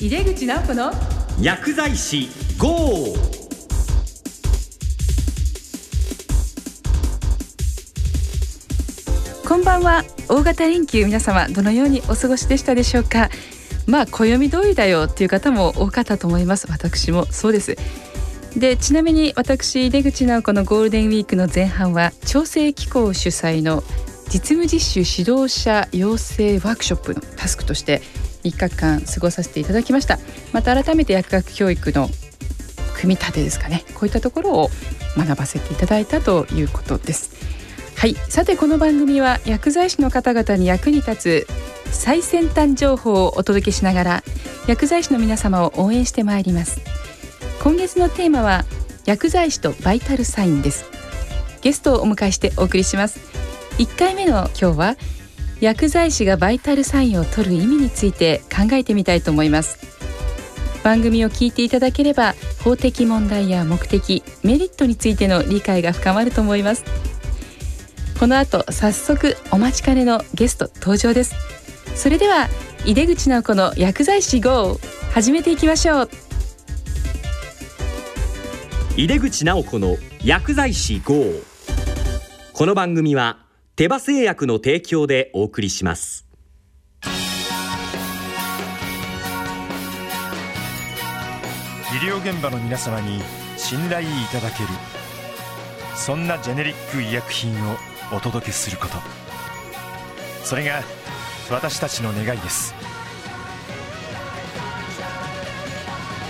[0.00, 0.90] 井出口直子の
[1.40, 3.14] 薬剤師 GO!
[9.48, 10.02] こんばんは。
[10.28, 13.30] 大型連休皆様どのようにお過ごしでしたでしょうか？
[13.86, 16.66] まあ暦通りだよっていう方も多かったと思います。
[16.68, 17.76] 私もそうです。
[18.56, 23.84] でちなみに私出口直子のゴールデンウィークの前半は調整機構主催の
[24.26, 28.02] 実務実習指導者養成ワークショップのタスクとして
[28.44, 30.18] 3日間過ごさせていただきました。
[30.52, 32.08] また改めて薬学教育の
[32.94, 33.84] 組み立てですかね。
[33.94, 34.70] こういったところを
[35.16, 37.34] 学ばせていただいたということです。
[37.96, 38.14] はい。
[38.28, 41.46] さてこの番組は薬剤師の方々に役に立つ
[41.90, 44.24] 最先端情報をお届けしながら
[44.66, 46.80] 薬剤師の皆様を応援してまいります。
[47.62, 48.64] 今月のテーマは
[49.06, 50.84] 薬剤師とバイタルサインです。
[51.62, 53.20] ゲストをお迎えしてお送りします。
[53.78, 54.96] 1回目の今日は
[55.64, 59.78] 薬剤師がバイタルサインを取る意味について考えてみたいと思います。
[60.82, 66.84] 番組を聞いていただければ法的問題や目的メリットについての理解が深まると思います。
[68.20, 71.34] この後早速お待ちかねのゲスト登場です。
[71.94, 72.48] それでは
[72.84, 74.78] 井出口直子の薬剤師 GO
[75.14, 76.10] 始めていきましょう。
[78.98, 81.24] 井出口直子の薬剤師 GO
[82.52, 83.43] この番組は
[83.76, 86.28] 手羽製薬の提供でお送りします。
[87.02, 87.08] 医
[92.06, 93.20] 療現場の皆様に
[93.56, 94.68] 信頼いただける
[95.96, 97.76] そんなジェネリック医薬品を
[98.12, 98.94] お届けすること。
[100.44, 100.82] それが
[101.50, 102.76] 私たちの願いです。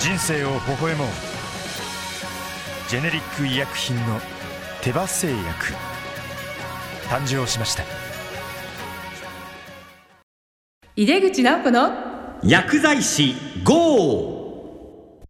[0.01, 1.09] 人生を微笑もう。
[2.89, 4.19] ジェネリック医薬品の
[4.81, 5.94] 手羽製薬。
[7.15, 7.85] 誕生しました。
[10.97, 11.93] 井出口直子の
[12.43, 15.23] 薬剤師 GO!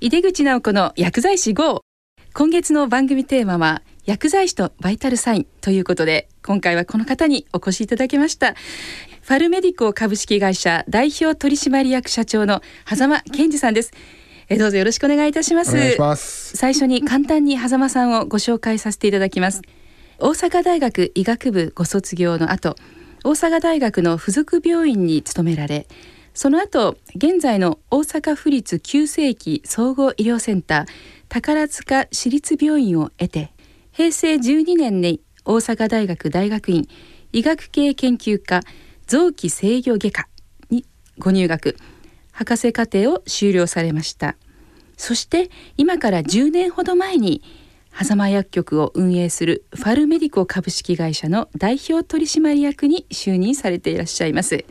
[0.00, 1.82] 井出口直子の薬剤師 GO
[2.34, 8.54] 今月の番組テーマは薬剤師とバイタルサインということで今回はこの方にお越しいただきました。
[9.22, 13.92] ファルメディコ株式会社代表取締役社長の狭間健二さんです。
[14.48, 15.76] えどうぞよろしくお願いいたします。
[15.76, 16.56] お願いします。
[16.56, 19.62] 最初に簡単に狭間さんをご紹介させていただきます
[20.18, 22.76] 大阪大学医学部ご卒業の後
[23.24, 25.86] 大阪大学の附属病院に勤められ
[26.34, 30.86] その後現在の大阪府立急性期総合医療センター
[31.28, 33.52] 宝塚市立病院を得て
[33.92, 36.88] 平成12年に大阪大学大学院
[37.32, 38.60] 医学系研究科
[39.06, 40.28] 臓器制御外科
[40.70, 40.84] に
[41.18, 41.76] ご入学。
[42.30, 44.36] 博士課程を修了されました。
[44.96, 47.42] そして今から10年ほど前に
[48.04, 54.64] 狭間薬局を運営するファルメディコ株式会社の代表取締役に就任されていらっしゃいます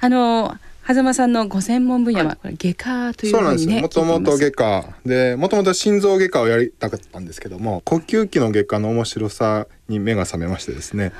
[0.00, 0.56] あの
[0.88, 3.80] 狭間さんのご専門分野はこれ外科というそうなんですよ。
[3.82, 11.12] もともと外科で、もともと心臓外科をやりたかったんですけども、呼吸器の外科の面白さに目が覚めましてですね。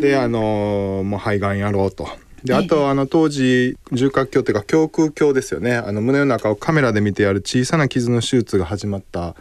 [0.00, 2.08] で、あのもう肺がんやろうと。
[2.42, 5.76] で、あとあの当時重核鏡というか胸腔鏡ですよね。
[5.76, 9.34] あの胸の中をカメラで見てやる小さな傷の手術が始まった。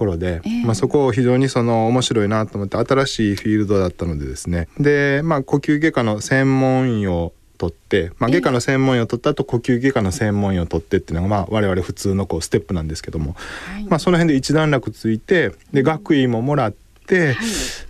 [0.00, 0.64] 頃で、ええ。
[0.64, 4.68] まあ、そこを非常にその面白いなと思って新しいフィールドだったのでですね。
[4.78, 8.34] で、まあ、呼吸外科の専門医を取って、まあ、ええ。
[8.36, 13.84] 外科の専門医を取った後呼吸外科の専門医を取ってっていうのが、まあ、我々普通のこうステップなんですけども、はい。
[13.84, 16.89] まあ、その辺で一段落ついてで学位ももらって、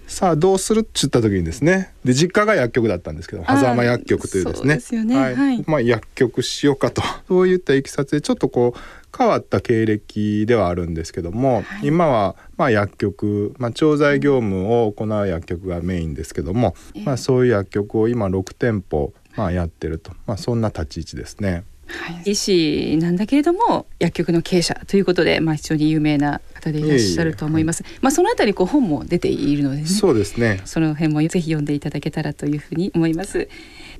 [0.07, 1.93] さあどうするっちゅった時にですね。
[2.05, 5.17] で実家が薬局だったんですけど狭間薬局というですね。
[5.17, 5.37] はい。
[5.37, 5.65] はい。
[5.67, 7.03] まあ、薬局しようかと。
[7.29, 8.81] そういったいきさつでちょっとこう
[9.17, 11.87] 変わった経歴ではあるんですけども、はい。
[11.87, 17.05] 今はまあ薬局、まあ、調剤業務を行う薬局がメインですけども、ええ。
[17.05, 21.65] まあ、そういう薬局を今6店舗まあやってると、まあ、そんな立ち位置ですね。
[21.91, 27.85] はい、医師なんだけれども薬局の経営者ということで、まあ、非常に有名な方でいらっしゃると思います。
[28.01, 33.49] まあ、そのあたりこう本も出ているのでねそうですねその辺もぜひ読んでいただけたらというふうに思います。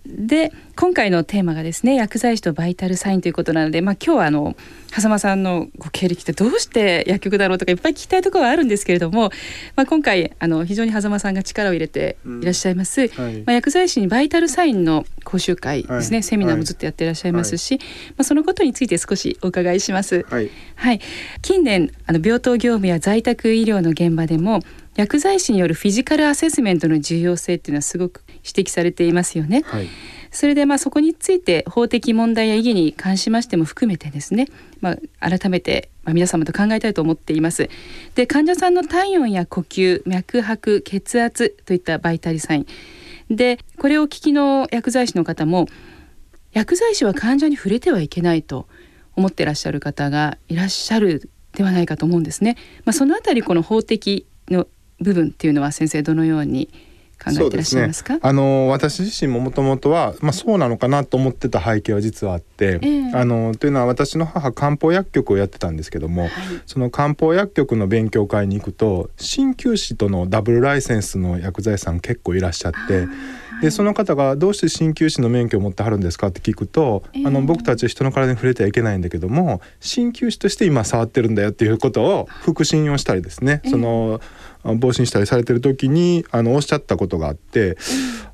[0.07, 4.57] で今回のテーマがですね薬剤師とバイタルサインということなので、まあ、今日はあの
[4.89, 9.31] 狭間さんのご経歴ってどうして薬局だろうとかいっぱい聞きたいところはあるんですけれども、
[9.77, 13.39] まあ、今回あの非常に狭間さんが力を入れていらっしゃいます、はい。
[13.39, 16.23] まあ、薬剤師にバイタルサインの講習会ですね、はい。
[16.23, 17.79] セミナーもずっとやっていらっしゃいますし、
[18.11, 20.27] まあ、そのことについて少しお伺いします。
[20.29, 20.51] はい。
[20.77, 21.01] はい、
[21.43, 24.61] 近年あの病棟業務や在宅医療の現場でも
[24.97, 29.63] 薬剤師によるフィジカルアセスメントの重要性っていうのはすごく指摘されていますよね。
[29.67, 29.89] はい
[30.31, 34.47] それでまあそこについて法的問題や意義に関しましても含めてですね、
[34.81, 37.69] まあ、改めてまあ皆様と考えたいと思っています。
[38.15, 45.67] で患者さんの体温や呼吸脈拍血圧といったバイタルサインでこれを聞きの薬剤師の方も
[46.53, 48.69] 薬剤師は患者に触れてはいけないと
[49.17, 52.57] 思ってらっしゃる方がいらっしゃるではないかと思うんですね。
[52.85, 54.69] まあ、そのあたりこの法的の
[55.01, 56.71] 部分っていうのは先生どのように
[57.23, 66.31] 考えてらっしゃいますか、ね、あの私自身ももともとは、まあ、そうなのかなと思ってた背景は実はあって、えー、あのというのは私の母漢方薬局をやってたんですけども、はい、
[66.67, 73.07] その漢方薬局の勉強会に行くと鍼灸師とのダブルライセンスの薬剤師さん結構いらっしゃって。
[73.61, 76.29] でその方がどうして鍼灸師の免許を持ってはるんですか？
[76.29, 84.21] って聞くと、えー、あの僕たち人の体に触れてはいけないんだけども鍼灸師として今触ってるんだよっていうことを復習をしたりですね、えー、その
[84.63, 87.77] 防止したりされてる時にあのおっしゃったことがあって、うん、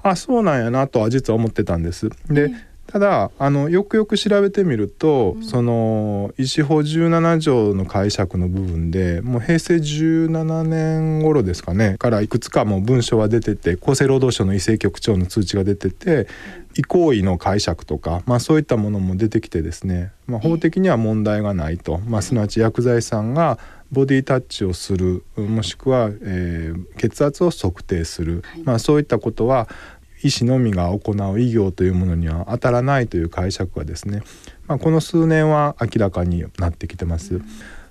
[0.02, 2.10] あそうなんやなとは実は思ってたんです。
[2.28, 2.50] で、
[2.86, 16.28] ただあのよくよく調べてみると、うん、その医師法17条の解釈の部分でもう平成17年頃ですかねからいくつかもう文書は出てて厚生労働省の医政局長の通知が出てて
[16.78, 23.58] 医行為の解釈とか、まあ、そういったものも出てきてですね、まあ、法的には問題がないと、まあ、すなわち薬剤師さんが
[23.92, 29.68] ボディタッチをするもしくは、えー、血圧を測定する、はい、まあ、そういったことは
[30.26, 34.22] 医師のみが行う医業というものには当たらないという解釈がですね、
[34.66, 37.40] まあ、この数年は明らかになってきてます。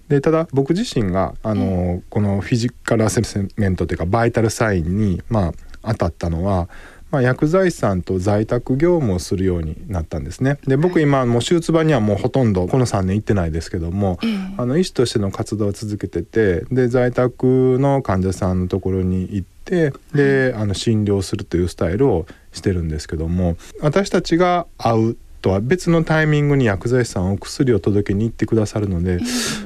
[0.10, 6.70] でただ僕自身があの、このフィジカルアセスメントというかバイタルサインに、まあ、当たったのは
[7.12, 10.58] まあ、薬剤師さんと在宅業務をするようになったんですね。
[10.68, 14.20] で僕今もう手術場にはもうほとんどこの3年行ってないですけども、
[14.58, 29.20] あの医師としての活動を続けててで在宅の患者さんのところに行ってであの診療するというスタイルをしてるんですけども私たちが会うとは別のタイミングに薬剤師さんお薬を届けに行ってくださるので、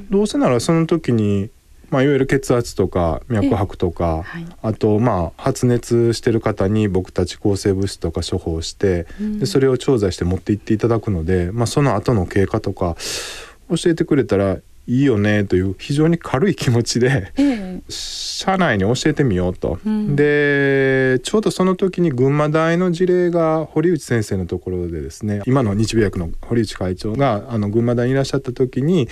[0.09, 1.49] どうせならその時に
[1.89, 12.95] まあ、いわゆる血圧とか脈拍とか、はい、あとまあ発熱してる方に僕たち抗生物質とか処方して、うん、でそれを調剤して持って行っていただくので、まあ、その後の経過とか
[13.69, 14.57] 教えてくれたら
[14.89, 29.07] いいよねという非常に軽い気持ちで、ええ、社内に教えてみようと、うん、でちょうどその時に群馬大の事例が堀内先生のところでですね今の日米薬の堀内会長があの群馬大にいらっしゃった時に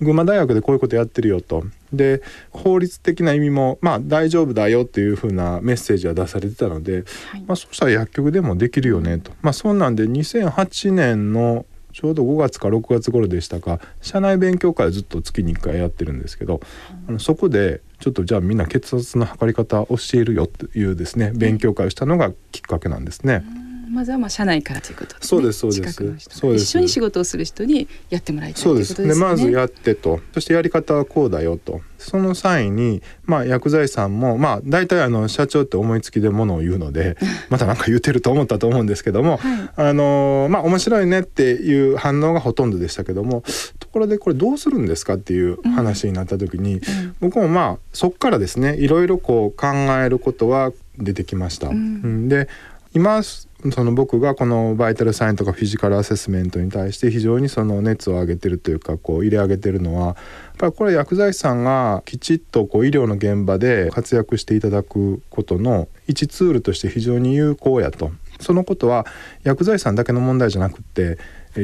[0.00, 1.64] 群馬大学でこういうことやってるよと。
[1.92, 16.60] で法律的な意味もまあ大丈夫だよっていうふうなメッセージは出されてたので、はい、まあ、そうしたら薬局でもできるよねと、まあ、そんなんで2008年のちょうど5月か6月頃でしたか社内勉強会ずっと月に1回やってるんですけど、
[17.08, 23.44] あのそこでちょっとじゃあみんな血圧の測り方教えるよっていうですね勉強会をしたのがきっかけなんですね。
[23.88, 25.92] まずはまあ社内からということ、ね、そうですそうです。
[26.30, 26.64] そうです。
[26.64, 29.00] 一緒に仕事をする人にやってもらいたいそうです。
[29.04, 30.20] ねまずやってと。
[30.34, 31.80] そしてやり方はこうだよと。
[31.98, 37.16] その際にまあ薬剤師さんもまあ大体あの社長って思いつきでものを言うので
[37.48, 43.42] また何か言ってると思ったと思うんですけども、はい、あのまあ面白いねっていう反応がほとんどでしたけども
[43.78, 46.80] ところでこれどうするんですかっていう話になった時に、うん、
[47.20, 49.68] 僕もまあそっからですねいろいろこう考
[50.04, 51.68] えることは出てきました。
[51.68, 52.48] うん、で
[52.96, 53.46] 今そ
[53.84, 60.16] の僕がこのバイタルサインとかフィジカルアセスメントに対して非常にその熱を上げてるというかこう入れ上げてるのはやっ
[60.56, 68.12] ぱりこれ薬剤師さんがきちっとこう医療の現場で活躍していただくことの一ツールとして非常に有効やと。
[68.40, 69.04] そのことは
[69.42, 71.18] 薬剤師さんだけの問題じゃなくって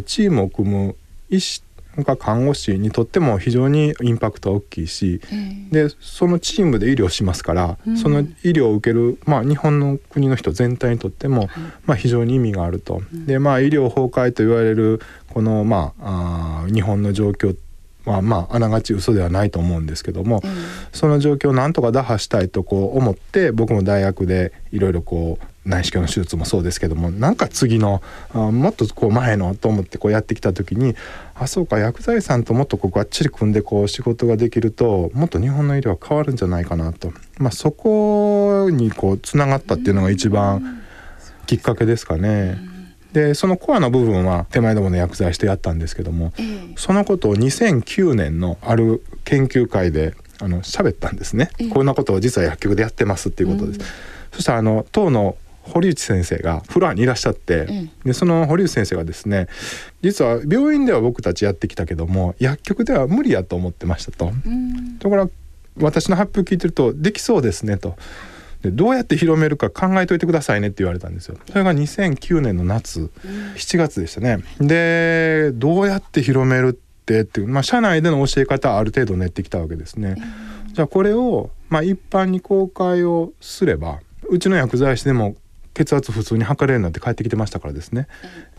[0.05, 0.97] チームを組む
[1.31, 1.63] 医師
[1.99, 5.21] が看護師にとっても非常にインパクトは大きいし、
[5.71, 11.49] でそのチームで医療しますから、うん、その医療を受ける、まあ、日本の国の人全体にとっても、
[11.85, 13.03] まあ、非常に意味があると。
[13.13, 17.57] でまあ医療崩壊と言われるこの、まあ、あ日本の状況
[18.05, 20.51] はまああながち嘘ではないと思うんですけども、うん、
[20.93, 28.03] その状況をなんとか打破したいとこう思って僕も大学でいろいろこう内視鏡の手術もそうですけどもなんか次の
[28.35, 30.97] あもっとこう前のと思ってこうやってきた時に
[31.35, 40.83] あそうか薬剤師さんともっとこうがっちり組んでこう仕事ができるともっと日本の医療は変わるんじゃないかなと、まあ、そこにこうつながったっていうのが一番
[41.47, 42.59] きっかけですかね。
[43.13, 46.33] でそのコアの部分は手前どもの薬剤師とやったんですけども、
[46.77, 53.81] そのことを2009年のある研究会であの喋ったんですね、こんなことを実は薬局でやってますっていうことです。
[54.33, 59.47] そしたらあの当の堀内先生がフロアにいらっしゃって、うん、でその堀内先生がですね
[60.03, 64.33] 実は病院では僕たちやってきたけども薬局では無理やと思ってましたと。
[64.99, 65.33] ところが
[65.79, 67.97] 私の発表聞いてるとできそうですねと。
[68.63, 71.37] でどうやって広めるか考えといてくださいねって言われたんですよ。
[71.49, 73.11] それが2009年の夏、
[73.57, 74.39] 7月でしたね。
[74.61, 76.73] でどうやって広めるっ
[77.05, 80.17] てっていう、まあ、社内での教え方ある程度練ってきたわけですね。
[80.73, 85.35] じゃあこれを、まあ、一般に公開をすればうちの薬剤師でも
[85.75, 88.07] 血圧普通に測れるなんて帰ってきてましたからですね、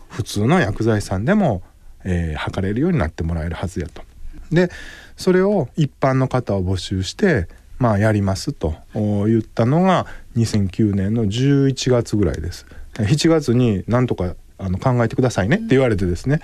[0.08, 1.62] 普通の薬剤師さんでも、
[2.04, 4.02] えー、測れるようになってもらえるはずやと。
[4.50, 4.70] で
[5.16, 8.74] それを一般の方を募集してまあやりますと。
[8.94, 10.06] 言ったのが
[10.36, 12.66] 2009年の11月ぐらいです。
[12.94, 16.40] 7月になんとかあの考えてくださいねって言われてですね、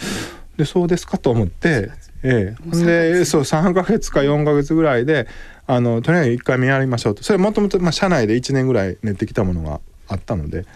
[0.57, 1.91] でそうですかと思って、
[2.23, 5.29] ええ、でそう3か月か4か月ぐらいで
[5.67, 7.23] あのとりあえず1回目やりましょうと。
[7.23, 9.81] それもともと社内で1年ぐらい練ってきたものが
[10.13, 10.67] あったので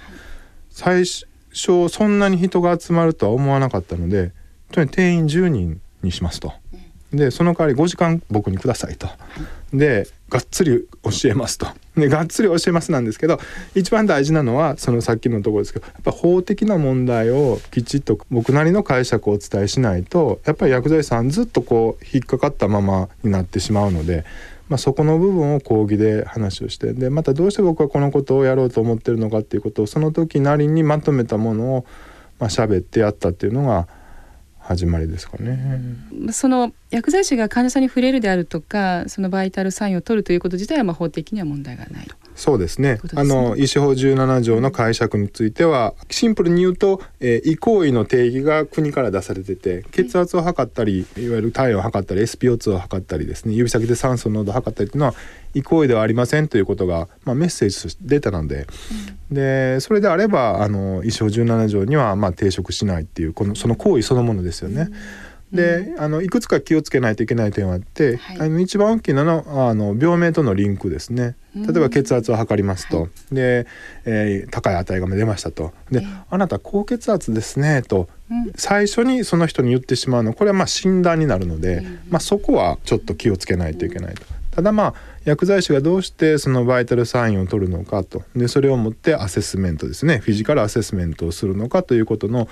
[0.70, 1.04] 最
[1.52, 4.32] 初そんなに人が集まるとは思わなかったので
[4.72, 6.52] とにかく定員10人にしますと。
[7.12, 9.08] でその代わり5時間僕にくださいと。
[9.72, 11.66] でがっつり教えますと。
[11.96, 13.38] でがっつり教えますなんですけど
[13.76, 24.24] 一番大事なのはそのさっきのところですけどやっぱ法的な問題をきちっと僕なりの解釈をお伝えしないとやっぱり薬剤師さんずっとこう引っかかったままになってしまうので。
[24.68, 31.86] まあ、そこの部分を講義で話をしてでまたどうして僕はこのことをやろうと思ってるのかっていうことをその時なりにまとめたものを
[32.38, 33.88] まあ喋ってやったっていうのが
[34.58, 35.80] 始まりですかね。
[36.32, 42.16] その薬剤師が患者さんに触れるであるとかそのバイタルサインを取るということ自体はまあ法的には問題がないと。
[42.34, 42.98] そうですね。
[42.98, 43.20] すね。
[43.20, 53.54] あの医師法17条の解釈についてはシンプルに言うと、えー、移行為の定義が国から出されてて血圧を測ったりいわゆる体温を測ったり SPO2 を測ったりですね。
[53.54, 55.14] 指先で酸素濃度を測ったりというのは
[55.54, 58.66] 移行為ではありませんということが、まあ、メッセージとして出たので、
[59.30, 64.82] うん、でそれであればあの医師法17条にはまあ抵触しないっていうこのその行為そのものですよね。
[64.82, 64.94] うん
[65.54, 71.36] であのいくつか気をつけないといけない点はあって、はい、あの一番大きいのはあの病名とのリンクですね。
[71.54, 73.66] 例えば血圧を測りますと、はい、で、
[74.04, 75.72] えー、高い値が出ましたと。
[75.90, 84.22] で、えー、あなた高血圧ですねと、うん、最初にその人に言ってしまうのこれはまあ診断になるので、うん、まあ、そこはちょっと気をつけないといけないと。
[84.50, 84.94] ただまあ
[85.24, 88.22] 薬剤師がどうしてそのバイタルサインを取るのかと。
[88.34, 90.18] でそれをもってアセスメントですね。
[90.18, 92.48] フィジカルアセスメントをするのかということの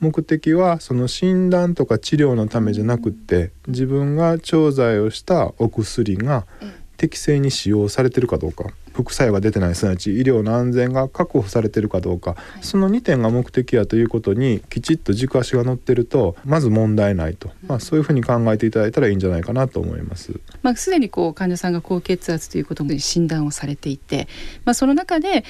[0.00, 6.46] 目的はその診断とか治療のためじゃなくって自分が調剤をしたお薬が
[6.96, 20.32] 適正に使用されてるかどうか副作用が出てないすなわち医療の安全が確保されてるかどうか、はい、その2点が目的やということにきちっと軸足が乗ってるとまず問題ないと、まあ、そういうふうに考えていただいたらいいんじゃないかなと思います。
[20.62, 24.28] まあ、すでにこう患者さんが高血圧ということに診断をされていて、
[24.64, 25.44] まあ、その中で、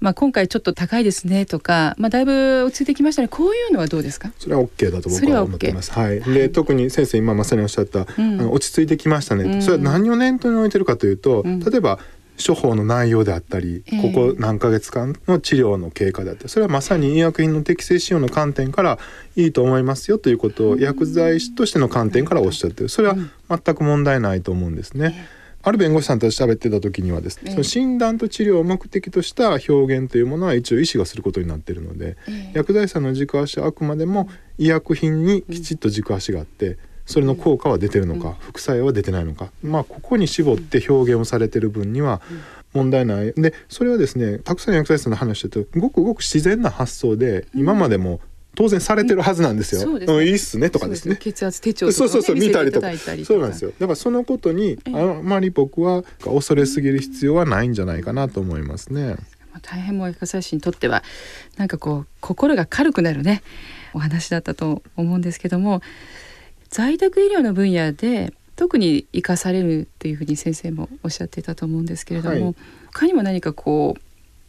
[0.00, 3.28] まあ、今回ちょっと高いですねとか、まあ、だいぶ落ち着いてきましたね。
[3.28, 4.30] こういうのはどうですか？
[4.38, 5.92] それは OK だと僕は思ってます。
[5.92, 11.98] はい、で特に先生今まさにおっしゃった、うん、落ち着いてきましたね、うん、それは何を念頭に置いてるかというと、うん、例えば
[12.44, 18.98] 処方の内容であったり、ここ何ヶ月間の治療の経過であったりそれはまさに医薬品の適正使用の観点から
[19.36, 22.88] いいと思いますよということを薬剤師としての観点からおっしゃってる。
[22.88, 23.16] それは
[23.48, 25.14] 全く問題ないと思うんですね。
[25.62, 32.16] ある弁護士さんと喋ってた時にはですね、その診断と治療を目的とした表現というものは一応医師がすることになっているので、
[32.54, 36.78] 薬剤師さんの軸足はあくまでも医薬品にきちっと軸足があって、
[37.10, 39.50] それの効果は出てるのか、副作用は出てないのか。
[39.64, 42.22] まあここに絞って表現をされてる分には
[42.72, 43.32] 問題ない。
[43.32, 48.20] でそれはですねたくさんの薬剤師さんの話してるとごくごく自然な発想で今までも
[48.54, 49.90] 当然されてるはずなんですよ。
[49.90, 51.16] うん、いいっすねとかですね。
[51.16, 52.88] 血圧手帳とか、ね、そうそうそう見たりとか。
[53.24, 53.72] そうなんですよ。
[53.80, 59.16] だからそのことにあまり僕は恐れすぎる必要はないんじゃないかなと思いますね。
[59.62, 61.02] 大変も薬剤師にとっては
[61.56, 63.42] なんかこう心が軽くなるね
[63.94, 65.82] お話だったと思うんですけども
[66.70, 72.54] 在宅医療の分野で特に生かされるっていうふうに先生もおっしゃってたと思うんですけれども、はい、
[72.92, 74.00] 他にも何かこう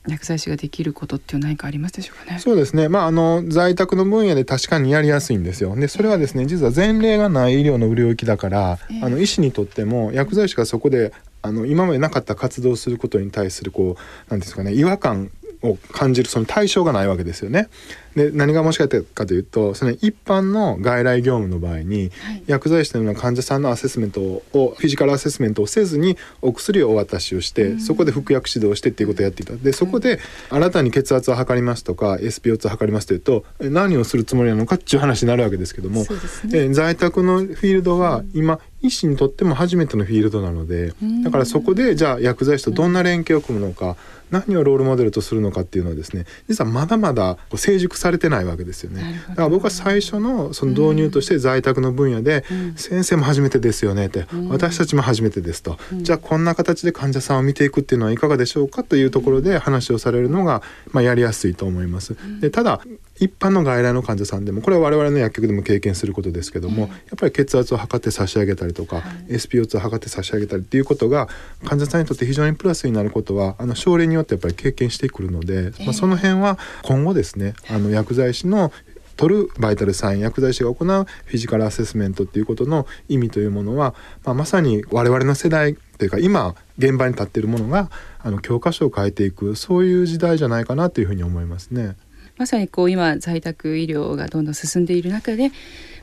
[0.09, 2.39] 薬剤師ができることっていう何かありますでしょうかね？
[2.39, 2.89] そうですね。
[2.89, 5.75] まああの在宅の分野で確かにやりやすいんですよ。
[5.75, 17.69] でそれはですね実は前例がない医療の領域だから、えー、あの医師にとっても薬剤師がそこであの今までなかった活動をすることに対するこうなんですかね違和感を感じるその対象がないわけですよね。
[18.15, 29.53] で何がもしかかというとその一般の外来業務の場合に、はい、薬剤師のような患者さんのアセスメントをフィジカルアセスメントをせずにお薬をお渡しをして、そこで服薬指導してっていうことをやっていた。
[29.53, 36.05] でそこで新たに血圧を測りますとか SPO2 を測りますというと何をするつもりなのかっていう話になるわけですけども、
[36.45, 43.95] ね、在宅のフィールドは今医師にとっても初めてのフィールドなのでだからそこでじゃあ薬剤師とどんな連携を組むのか
[44.31, 49.21] 何をロールモデルとするのかっていうのはですね実はまだまだ成熟されてないわけですよね。
[49.29, 52.43] だから僕は最初のその導入として在宅の分野で、
[52.75, 62.15] 先生も初めてですよねって、私たちも初めてですと、じゃあこんな形で患者さんを見ていくっていうのはいかがでしょうかというところで話をされるのが、まあ、やりやすいと思います。
[62.39, 62.81] でただ
[63.21, 71.29] 一般の外来の患者さんでもこれは我々の薬局でも経験することですけども、やっぱり血圧を測って差し上げたりとか、SPO2 を測って差し上げたりっていうことが
[71.63, 78.73] 患者さんにとって非常にプラスになることはあの症例によってやっぱり経験してくるので、まあ、その辺は今後ですねあの薬剤師の
[79.17, 80.87] 取るバイタルサイン薬剤師が行う
[81.25, 91.95] フィジカルアセスメントっていうことの意味というものは、まあ、まさに我々の世代というか今現場に立っているものがあの教科書を変えていくそういう時代じゃないかなというふうに思いますね。
[92.41, 95.51] まさにこう今在宅医療がどんどん進んでいる中で、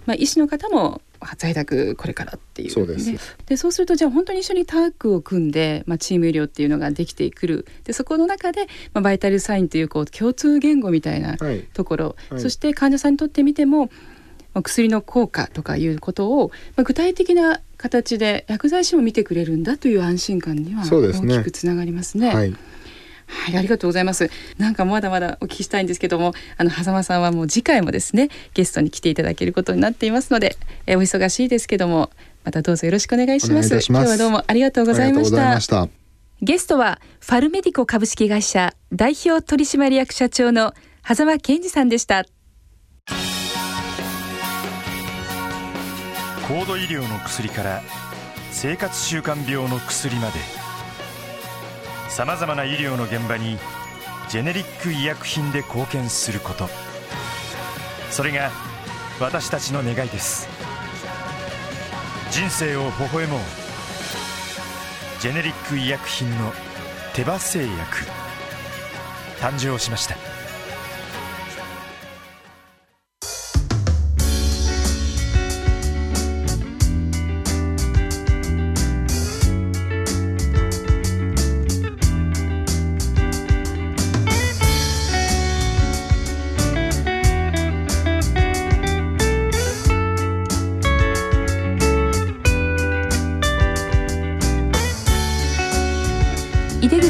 [0.07, 1.02] まあ、医師の方も
[1.37, 3.37] 在宅これからっていう、ね、そうです。
[3.47, 7.66] でそうするとじゃあ本当に一緒にタッグを組んで、まあ、チーム医療っていうのができてくる。
[7.83, 11.37] でそこの中で、まあ、バイタルサインというこう共通言語みたいな
[11.75, 12.35] ところ、はい。
[12.35, 13.87] はい、そして患者さんにとってみても、
[14.54, 22.33] まあ、薬の効果とかいうことを、まあ、具体的な形で薬剤師も見てくれるんだという安心感には大きくつながりますね。
[22.33, 22.54] はい
[23.28, 24.30] はい、ありがとうございます。
[24.58, 30.56] なんかまだまだお聞きしたいんですけども、あの狭間さんはもう次回もですね、ゲストに来ていただけることになっていますので、
[30.87, 32.11] えお忙しいですけども、
[32.44, 33.75] またどうぞよろしくお願いします。
[33.75, 35.88] ます今日はどうもありがとうございました
[36.40, 40.73] ゲストはファルメディコ株式会社代表取締役社長の
[41.04, 42.25] 狭間健二さんでした。
[46.47, 47.82] 高度医療の薬から
[48.52, 50.68] 生活習慣病の薬まで。
[52.19, 53.59] さまざまな医療の現場に
[54.29, 56.69] ジェネリック医薬品で貢献すること。
[58.11, 58.51] それが
[59.21, 60.49] 私たちの願いです。
[62.33, 63.41] 人生を微笑もう。
[65.21, 66.53] ジェネリック医薬品の
[67.15, 67.99] 手羽製薬。
[69.39, 70.38] 誕生しました。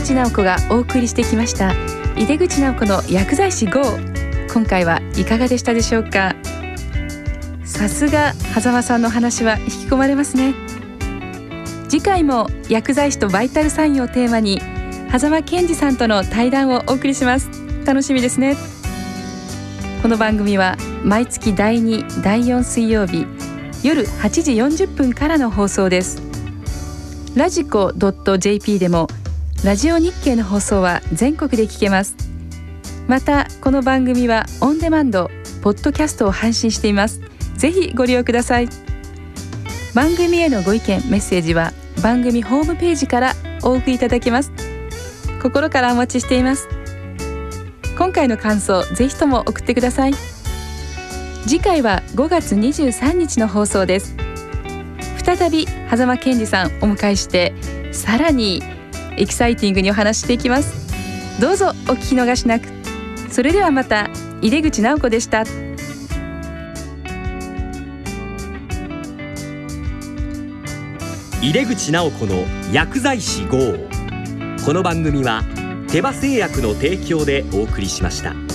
[0.00, 1.74] 口直子がお送りしてきました。
[2.16, 3.82] 井出口直子の薬剤師 GO
[4.52, 6.36] 今回はいかがでしたでしょうか。
[7.64, 10.54] さすが狭間さんの話は引き込まれますね。
[11.88, 14.60] 次回も薬剤師とバイタルサインをテーマに
[15.10, 17.50] 狭間健二さんとの対談をお送りします。
[17.84, 18.56] 楽しみですね。
[20.00, 23.26] この番組は毎月第2第4水曜日
[23.82, 24.52] 夜8時
[24.84, 26.22] 40分からの放送です。
[27.34, 27.92] ラジコ
[28.38, 29.08] .jp でも
[29.64, 32.14] ラジオ日経の放送は全国で聞けます。
[33.08, 35.30] またこの番組はオンデマンド
[35.62, 37.20] ポッドキャストを配信しています。
[37.56, 38.68] ぜひご利用ください。
[39.94, 41.72] 番組へのご意見メッセージは
[42.04, 43.32] 番組ホームページから
[43.64, 44.52] お送りいただけます。
[45.42, 46.68] 心からお待ちしています。
[47.98, 50.14] 今回の感想ぜひとも送ってください。
[51.48, 54.14] 次回は5月23日の放送です。
[55.24, 57.54] 再び狭間健二さんお迎えして
[57.92, 58.62] さらに
[59.18, 60.72] エキサイティングにお話していきます。
[61.40, 62.68] どうぞお聞き逃しなく。
[63.30, 64.08] それではまた
[64.40, 65.42] 井出口直子でした。
[71.42, 73.58] 井出口直子の薬剤師号。
[74.64, 75.42] この番組は
[75.88, 78.47] 手羽製薬の提供でお送りしました。